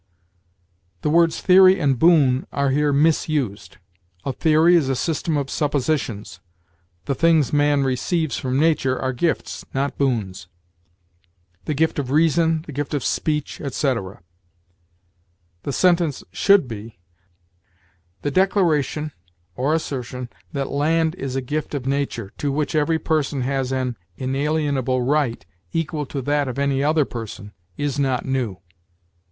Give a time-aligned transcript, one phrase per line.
[1.03, 3.77] The words theory and boon are here misused.
[4.25, 6.39] A theory is a system of suppositions.
[7.05, 10.47] The things man receives from Nature are gifts, not boons:
[11.65, 14.23] the gift of reason, the gift of speech, etc.
[15.61, 16.97] The sentence should be:
[18.23, 19.11] "The declaration
[19.55, 21.13] (or assertion) that land...
[21.13, 26.23] is a gift of Nature, to which every person has an inalienable right equal to
[26.23, 28.57] that of any other person, is not new."